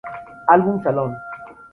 [0.53, 1.13] Album Salón.